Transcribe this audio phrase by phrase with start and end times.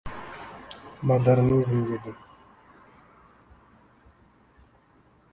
[1.09, 2.13] —Modernizm!— dedi.